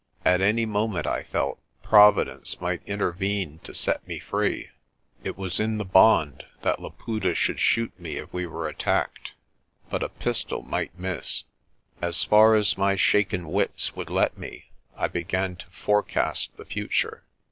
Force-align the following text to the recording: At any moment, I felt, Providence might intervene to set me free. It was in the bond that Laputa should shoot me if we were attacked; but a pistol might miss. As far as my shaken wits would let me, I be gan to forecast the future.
At 0.25 0.41
any 0.41 0.65
moment, 0.65 1.05
I 1.05 1.21
felt, 1.21 1.59
Providence 1.83 2.59
might 2.59 2.81
intervene 2.87 3.59
to 3.59 3.71
set 3.71 4.07
me 4.07 4.17
free. 4.17 4.69
It 5.23 5.37
was 5.37 5.59
in 5.59 5.77
the 5.77 5.85
bond 5.85 6.43
that 6.63 6.79
Laputa 6.79 7.35
should 7.35 7.59
shoot 7.59 7.91
me 7.99 8.15
if 8.17 8.33
we 8.33 8.47
were 8.47 8.67
attacked; 8.67 9.33
but 9.91 10.01
a 10.01 10.09
pistol 10.09 10.63
might 10.63 10.97
miss. 10.97 11.43
As 12.01 12.23
far 12.23 12.55
as 12.55 12.79
my 12.79 12.95
shaken 12.95 13.49
wits 13.51 13.95
would 13.95 14.09
let 14.09 14.39
me, 14.39 14.71
I 14.97 15.07
be 15.07 15.23
gan 15.23 15.57
to 15.57 15.67
forecast 15.67 16.49
the 16.57 16.65
future. 16.65 17.23